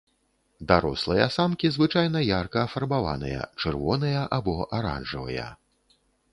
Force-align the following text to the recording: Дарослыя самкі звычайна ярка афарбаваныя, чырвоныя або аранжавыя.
Дарослыя 0.69 1.27
самкі 1.35 1.67
звычайна 1.75 2.19
ярка 2.39 2.59
афарбаваныя, 2.69 3.41
чырвоныя 3.61 4.21
або 4.41 4.59
аранжавыя. 4.81 5.47